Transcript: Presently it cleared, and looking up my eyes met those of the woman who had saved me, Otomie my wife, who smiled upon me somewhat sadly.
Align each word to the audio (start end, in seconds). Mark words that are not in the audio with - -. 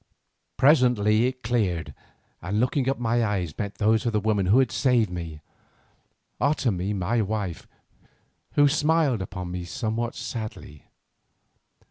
Presently 0.57 1.27
it 1.27 1.43
cleared, 1.43 1.93
and 2.41 2.59
looking 2.59 2.89
up 2.89 2.97
my 2.97 3.23
eyes 3.23 3.55
met 3.55 3.75
those 3.75 4.03
of 4.07 4.13
the 4.13 4.19
woman 4.19 4.47
who 4.47 4.57
had 4.57 4.71
saved 4.71 5.11
me, 5.11 5.41
Otomie 6.41 6.91
my 6.95 7.21
wife, 7.21 7.67
who 8.53 8.67
smiled 8.67 9.21
upon 9.21 9.51
me 9.51 9.63
somewhat 9.63 10.15
sadly. 10.15 10.85